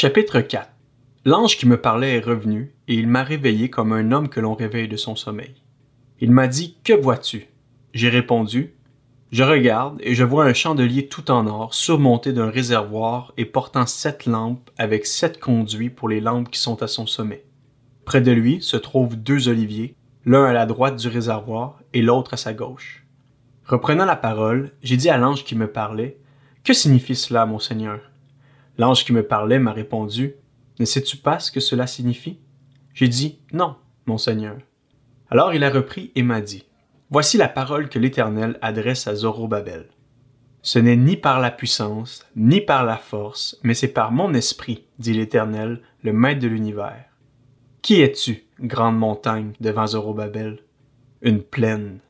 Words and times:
Chapitre 0.00 0.40
4 0.40 0.70
L'ange 1.24 1.56
qui 1.56 1.66
me 1.66 1.76
parlait 1.76 2.18
est 2.18 2.24
revenu, 2.24 2.72
et 2.86 2.94
il 2.94 3.08
m'a 3.08 3.24
réveillé 3.24 3.68
comme 3.68 3.92
un 3.92 4.12
homme 4.12 4.28
que 4.28 4.38
l'on 4.38 4.54
réveille 4.54 4.86
de 4.86 4.96
son 4.96 5.16
sommeil. 5.16 5.56
Il 6.20 6.30
m'a 6.30 6.46
dit 6.46 6.76
Que 6.84 6.92
vois-tu? 6.92 7.48
J'ai 7.94 8.08
répondu 8.08 8.74
Je 9.32 9.42
regarde, 9.42 9.98
et 10.04 10.14
je 10.14 10.22
vois 10.22 10.44
un 10.44 10.52
chandelier 10.52 11.08
tout 11.08 11.32
en 11.32 11.48
or, 11.48 11.74
surmonté 11.74 12.32
d'un 12.32 12.48
réservoir 12.48 13.32
et 13.36 13.44
portant 13.44 13.86
sept 13.86 14.26
lampes 14.26 14.70
avec 14.78 15.04
sept 15.04 15.40
conduits 15.40 15.90
pour 15.90 16.08
les 16.08 16.20
lampes 16.20 16.48
qui 16.48 16.60
sont 16.60 16.80
à 16.80 16.86
son 16.86 17.08
sommet. 17.08 17.44
Près 18.04 18.20
de 18.20 18.30
lui 18.30 18.62
se 18.62 18.76
trouvent 18.76 19.16
deux 19.16 19.48
oliviers, 19.48 19.96
l'un 20.24 20.44
à 20.44 20.52
la 20.52 20.66
droite 20.66 20.94
du 20.94 21.08
réservoir 21.08 21.80
et 21.92 22.02
l'autre 22.02 22.34
à 22.34 22.36
sa 22.36 22.54
gauche. 22.54 23.04
Reprenant 23.64 24.04
la 24.04 24.14
parole, 24.14 24.70
j'ai 24.80 24.96
dit 24.96 25.10
à 25.10 25.18
l'ange 25.18 25.44
qui 25.44 25.56
me 25.56 25.66
parlait, 25.66 26.20
Que 26.62 26.72
signifie 26.72 27.16
cela, 27.16 27.46
mon 27.46 27.58
Seigneur? 27.58 27.98
L'ange 28.78 29.04
qui 29.04 29.12
me 29.12 29.26
parlait 29.26 29.58
m'a 29.58 29.72
répondu, 29.72 30.34
Ne 30.78 30.84
sais-tu 30.84 31.16
pas 31.16 31.40
ce 31.40 31.50
que 31.50 31.60
cela 31.60 31.86
signifie? 31.86 32.38
J'ai 32.94 33.08
dit, 33.08 33.40
Non, 33.52 33.76
mon 34.06 34.18
Seigneur. 34.18 34.56
Alors 35.30 35.52
il 35.52 35.64
a 35.64 35.70
repris 35.70 36.12
et 36.14 36.22
m'a 36.22 36.40
dit, 36.40 36.64
Voici 37.10 37.36
la 37.36 37.48
parole 37.48 37.88
que 37.88 37.98
l'Éternel 37.98 38.58
adresse 38.62 39.08
à 39.08 39.14
Zorobabel. 39.14 39.88
Ce 40.62 40.78
n'est 40.78 40.96
ni 40.96 41.16
par 41.16 41.40
la 41.40 41.50
puissance, 41.50 42.26
ni 42.36 42.60
par 42.60 42.84
la 42.84 42.96
force, 42.96 43.58
mais 43.62 43.74
c'est 43.74 43.88
par 43.88 44.12
mon 44.12 44.34
esprit, 44.34 44.84
dit 44.98 45.14
l'Éternel, 45.14 45.80
le 46.02 46.12
Maître 46.12 46.40
de 46.40 46.48
l'univers. 46.48 47.04
Qui 47.82 48.02
es-tu, 48.02 48.44
grande 48.60 48.98
montagne, 48.98 49.52
devant 49.60 49.86
Zorobabel? 49.86 50.60
Une 51.22 51.42
plaine. 51.42 52.00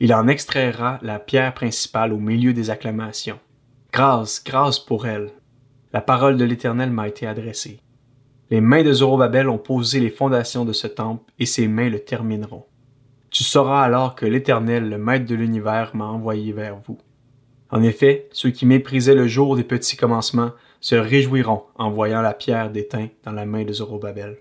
Il 0.00 0.12
en 0.12 0.28
extraira 0.28 0.98
la 1.02 1.18
pierre 1.18 1.54
principale 1.54 2.12
au 2.12 2.18
milieu 2.18 2.52
des 2.52 2.70
acclamations. 2.70 3.38
Grâce, 3.92 4.42
grâce 4.44 4.78
pour 4.78 5.06
elle. 5.06 5.30
La 5.92 6.00
parole 6.00 6.36
de 6.36 6.44
l'Éternel 6.44 6.90
m'a 6.90 7.08
été 7.08 7.26
adressée. 7.26 7.80
Les 8.50 8.60
mains 8.60 8.82
de 8.82 8.92
Zorobabel 8.92 9.48
ont 9.48 9.58
posé 9.58 10.00
les 10.00 10.10
fondations 10.10 10.64
de 10.64 10.72
ce 10.72 10.86
temple, 10.86 11.30
et 11.38 11.46
ses 11.46 11.68
mains 11.68 11.88
le 11.88 11.98
termineront. 11.98 12.64
Tu 13.30 13.44
sauras 13.44 13.82
alors 13.82 14.14
que 14.14 14.26
l'Éternel, 14.26 14.88
le 14.88 14.98
Maître 14.98 15.26
de 15.26 15.34
l'univers, 15.34 15.94
m'a 15.94 16.06
envoyé 16.06 16.52
vers 16.52 16.76
vous. 16.86 16.98
En 17.70 17.82
effet, 17.82 18.28
ceux 18.32 18.50
qui 18.50 18.64
méprisaient 18.64 19.14
le 19.14 19.28
jour 19.28 19.56
des 19.56 19.64
petits 19.64 19.96
commencements 19.96 20.52
se 20.80 20.94
réjouiront 20.94 21.64
en 21.76 21.90
voyant 21.90 22.22
la 22.22 22.32
pierre 22.32 22.70
d'étain 22.70 23.08
dans 23.24 23.32
la 23.32 23.44
main 23.44 23.64
de 23.64 23.72
Zorobabel. 23.72 24.38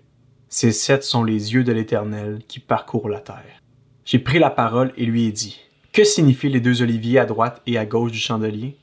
Ces 0.49 0.71
sept 0.71 1.03
sont 1.03 1.23
les 1.23 1.53
yeux 1.53 1.63
de 1.63 1.73
l'Éternel 1.73 2.39
qui 2.47 2.59
parcourent 2.59 3.09
la 3.09 3.19
terre. 3.19 3.61
J'ai 4.05 4.19
pris 4.19 4.39
la 4.39 4.49
parole 4.49 4.93
et 4.95 5.05
lui 5.05 5.25
ai 5.25 5.31
dit, 5.31 5.59
Que 5.91 6.05
signifient 6.05 6.49
les 6.49 6.61
deux 6.61 6.81
oliviers 6.81 7.19
à 7.19 7.25
droite 7.25 7.61
et 7.65 7.77
à 7.77 7.85
gauche 7.85 8.11
du 8.11 8.19
chandelier? 8.19 8.77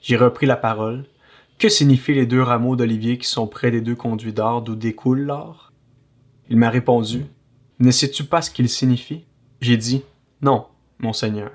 J'ai 0.00 0.16
repris 0.16 0.46
la 0.46 0.56
parole. 0.56 1.04
Que 1.58 1.70
signifient 1.70 2.12
les 2.12 2.26
deux 2.26 2.42
rameaux 2.42 2.76
d'olivier 2.76 3.16
qui 3.16 3.26
sont 3.26 3.46
près 3.46 3.70
des 3.70 3.80
deux 3.80 3.94
conduits 3.94 4.34
d'or? 4.34 4.60
D'où 4.60 4.74
découle 4.74 5.22
l'or? 5.22 5.72
Il 6.50 6.58
m'a 6.58 6.68
répondu, 6.68 7.24
Ne 7.78 7.90
sais-tu 7.90 8.24
pas 8.24 8.42
ce 8.42 8.50
qu'ils 8.50 8.68
signifient? 8.68 9.24
J'ai 9.62 9.78
dit, 9.78 10.02
Non, 10.42 10.66
mon 10.98 11.14
Seigneur. 11.14 11.50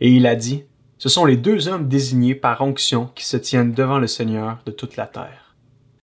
Et 0.00 0.10
il 0.10 0.26
a 0.26 0.34
dit, 0.34 0.64
Ce 0.96 1.10
sont 1.10 1.26
les 1.26 1.36
deux 1.36 1.68
hommes 1.68 1.88
désignés 1.88 2.34
par 2.34 2.62
onction 2.62 3.10
qui 3.14 3.26
se 3.26 3.36
tiennent 3.36 3.74
devant 3.74 3.98
le 3.98 4.06
Seigneur 4.06 4.60
de 4.64 4.72
toute 4.72 4.96
la 4.96 5.06
terre. 5.06 5.43